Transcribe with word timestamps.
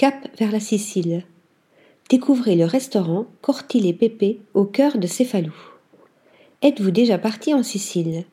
Cap 0.00 0.28
vers 0.38 0.50
la 0.50 0.60
Sicile. 0.60 1.24
Découvrez 2.08 2.56
le 2.56 2.64
restaurant 2.64 3.26
Cortile 3.42 3.94
Pépé 3.94 4.40
au 4.54 4.64
cœur 4.64 4.96
de 4.96 5.06
Céphalou. 5.06 5.52
Êtes-vous 6.62 6.90
déjà 6.90 7.18
parti 7.18 7.52
en 7.52 7.62
Sicile? 7.62 8.24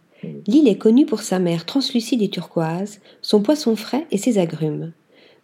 L'île 0.48 0.70
est 0.70 0.78
connue 0.78 1.06
pour 1.06 1.20
sa 1.20 1.40
mer 1.40 1.66
translucide 1.66 2.22
et 2.22 2.30
turquoise, 2.30 3.02
son 3.22 3.42
poisson 3.42 3.76
frais 3.76 4.08
et 4.12 4.18
ses 4.18 4.38
agrumes. 4.38 4.94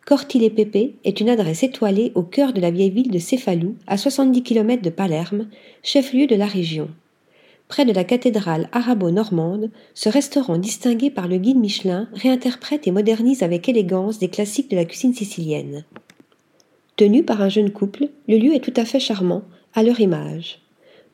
Cortile 0.06 0.50
Pépé 0.50 0.96
est 1.04 1.20
une 1.20 1.28
adresse 1.28 1.62
étoilée 1.62 2.14
au 2.16 2.24
cœur 2.24 2.54
de 2.54 2.62
la 2.62 2.72
vieille 2.72 2.90
ville 2.90 3.12
de 3.12 3.20
Céphalou, 3.20 3.76
à 3.86 3.98
70 3.98 4.44
km 4.44 4.82
de 4.82 4.90
Palerme, 4.90 5.50
chef-lieu 5.84 6.26
de 6.26 6.36
la 6.36 6.48
région. 6.48 6.88
Près 7.68 7.84
de 7.84 7.92
la 7.92 8.06
cathédrale 8.06 8.70
arabo-normande, 8.72 9.72
ce 9.94 10.08
restaurant 10.08 10.58
distingué 10.58 11.10
par 11.10 11.28
le 11.28 11.36
guide 11.36 11.58
Michelin 11.58 12.08
réinterprète 12.14 12.88
et 12.88 12.92
modernise 12.92 13.44
avec 13.44 13.68
élégance 13.68 14.20
des 14.20 14.30
classiques 14.30 14.72
de 14.72 14.78
la 14.78 14.86
cuisine 14.86 15.14
sicilienne. 15.14 15.84
Tenu 16.96 17.24
par 17.24 17.42
un 17.42 17.50
jeune 17.50 17.72
couple, 17.72 18.10
le 18.28 18.38
lieu 18.38 18.54
est 18.54 18.64
tout 18.64 18.74
à 18.76 18.86
fait 18.86 19.00
charmant, 19.00 19.44
à 19.74 19.82
leur 19.82 20.00
image. 20.00 20.60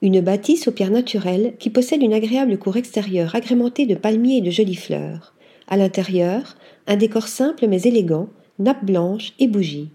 Une 0.01 0.19
bâtisse 0.19 0.67
aux 0.67 0.71
pierres 0.71 0.91
naturelles 0.91 1.53
qui 1.57 1.69
possède 1.69 2.01
une 2.01 2.13
agréable 2.13 2.57
cour 2.57 2.75
extérieure 2.75 3.35
agrémentée 3.35 3.85
de 3.85 3.95
palmiers 3.95 4.37
et 4.37 4.41
de 4.41 4.51
jolies 4.51 4.75
fleurs. 4.75 5.33
À 5.67 5.77
l'intérieur, 5.77 6.57
un 6.87 6.97
décor 6.97 7.27
simple 7.27 7.67
mais 7.67 7.83
élégant, 7.83 8.27
nappes 8.59 8.83
blanches 8.83 9.33
et 9.39 9.47
bougies. 9.47 9.89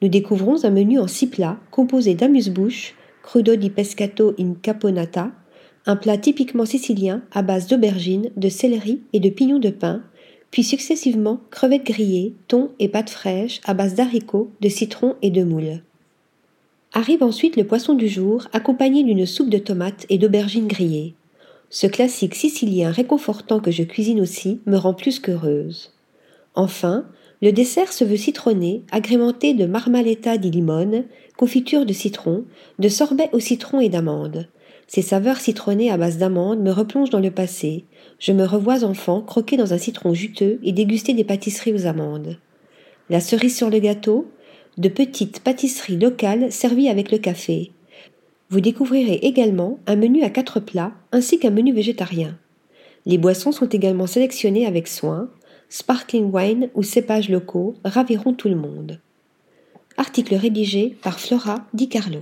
Nous 0.00 0.08
découvrons 0.08 0.64
un 0.64 0.70
menu 0.70 0.98
en 0.98 1.08
six 1.08 1.26
plats 1.26 1.58
composé 1.70 2.14
d'amuse-bouche, 2.14 2.94
crudo 3.22 3.56
di 3.56 3.70
pescato 3.70 4.34
in 4.38 4.54
caponata, 4.54 5.32
un 5.86 5.96
plat 5.96 6.18
typiquement 6.18 6.64
sicilien 6.64 7.22
à 7.32 7.42
base 7.42 7.66
d'aubergines, 7.66 8.30
de 8.36 8.48
céleri 8.48 9.02
et 9.12 9.20
de 9.20 9.28
pignons 9.28 9.58
de 9.58 9.70
pain, 9.70 10.02
puis 10.56 10.64
successivement 10.64 11.38
crevettes 11.50 11.84
grillées, 11.84 12.32
thon 12.48 12.70
et 12.78 12.88
pâtes 12.88 13.10
fraîches 13.10 13.60
à 13.66 13.74
base 13.74 13.94
d'haricots, 13.94 14.50
de 14.62 14.70
citron 14.70 15.14
et 15.20 15.28
de 15.28 15.44
moules. 15.44 15.82
Arrive 16.94 17.22
ensuite 17.22 17.56
le 17.56 17.66
poisson 17.66 17.92
du 17.92 18.08
jour, 18.08 18.48
accompagné 18.54 19.02
d'une 19.02 19.26
soupe 19.26 19.50
de 19.50 19.58
tomates 19.58 20.06
et 20.08 20.16
d'aubergines 20.16 20.66
grillées. 20.66 21.14
Ce 21.68 21.86
classique 21.86 22.34
sicilien 22.34 22.90
réconfortant 22.90 23.60
que 23.60 23.70
je 23.70 23.82
cuisine 23.82 24.18
aussi 24.18 24.62
me 24.64 24.78
rend 24.78 24.94
plus 24.94 25.20
qu'heureuse. 25.20 25.92
Enfin, 26.54 27.04
le 27.42 27.52
dessert 27.52 27.92
se 27.92 28.04
veut 28.04 28.16
citronné, 28.16 28.82
agrémenté 28.90 29.52
de 29.52 29.66
marmaletta 29.66 30.38
di 30.38 30.50
limone, 30.50 31.04
confiture 31.36 31.84
de 31.84 31.92
citron, 31.92 32.46
de 32.78 32.88
sorbet 32.88 33.28
au 33.34 33.40
citron 33.40 33.80
et 33.80 33.90
d'amandes. 33.90 34.48
Ces 34.86 35.02
saveurs 35.02 35.38
citronnées 35.38 35.90
à 35.90 35.96
base 35.96 36.18
d'amandes 36.18 36.60
me 36.60 36.70
replongent 36.70 37.10
dans 37.10 37.20
le 37.20 37.30
passé. 37.30 37.84
Je 38.18 38.32
me 38.32 38.44
revois 38.44 38.84
enfant 38.84 39.20
croquer 39.20 39.56
dans 39.56 39.72
un 39.72 39.78
citron 39.78 40.14
juteux 40.14 40.60
et 40.62 40.72
déguster 40.72 41.12
des 41.12 41.24
pâtisseries 41.24 41.72
aux 41.72 41.86
amandes. 41.86 42.38
La 43.10 43.20
cerise 43.20 43.56
sur 43.56 43.70
le 43.70 43.78
gâteau, 43.78 44.30
de 44.78 44.88
petites 44.88 45.40
pâtisseries 45.40 45.96
locales 45.96 46.52
servies 46.52 46.88
avec 46.88 47.10
le 47.10 47.18
café. 47.18 47.72
Vous 48.48 48.60
découvrirez 48.60 49.14
également 49.22 49.80
un 49.86 49.96
menu 49.96 50.22
à 50.22 50.30
quatre 50.30 50.60
plats 50.60 50.92
ainsi 51.12 51.38
qu'un 51.38 51.50
menu 51.50 51.72
végétarien. 51.72 52.38
Les 53.06 53.18
boissons 53.18 53.52
sont 53.52 53.68
également 53.68 54.06
sélectionnées 54.06 54.66
avec 54.66 54.86
soin. 54.86 55.30
Sparkling 55.68 56.30
wine 56.32 56.70
ou 56.74 56.84
cépages 56.84 57.28
locaux 57.28 57.74
raviront 57.84 58.34
tout 58.34 58.48
le 58.48 58.54
monde. 58.54 59.00
Article 59.96 60.36
rédigé 60.36 60.96
par 61.02 61.18
Flora 61.18 61.66
Di 61.74 61.88
Carlo. 61.88 62.20